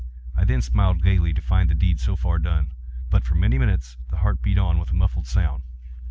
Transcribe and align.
I 0.35 0.45
then 0.45 0.63
smiled 0.63 1.03
gaily, 1.03 1.31
to 1.31 1.43
find 1.43 1.69
the 1.69 1.75
deed 1.75 1.99
so 1.99 2.15
far 2.15 2.39
done. 2.39 2.73
But, 3.11 3.23
for 3.23 3.35
many 3.35 3.59
minutes, 3.59 3.97
the 4.09 4.17
heart 4.17 4.41
beat 4.41 4.57
on 4.57 4.79
with 4.79 4.89
a 4.89 4.95
muffled 4.95 5.27
sound. 5.27 5.61